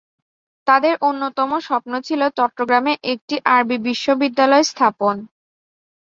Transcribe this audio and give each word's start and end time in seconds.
তাদের 0.67 0.93
অন্যতম 1.01 1.51
স্বপ্ন 1.67 1.91
ছিল 2.07 2.21
চট্টগ্রামে 2.37 2.93
একটি 3.13 3.35
আরবি 3.53 3.77
বিশ্ববিদ্যালয় 3.87 4.65
স্থাপন। 4.71 5.15